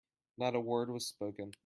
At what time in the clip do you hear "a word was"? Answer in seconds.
0.55-1.05